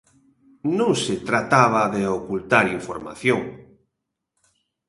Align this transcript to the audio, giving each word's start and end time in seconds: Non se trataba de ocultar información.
Non 0.77 0.91
se 1.03 1.15
trataba 1.29 1.83
de 1.95 2.03
ocultar 2.17 2.65
información. 2.79 3.41